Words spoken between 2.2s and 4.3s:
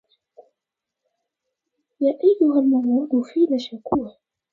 أيها الموعوظ في لشكوه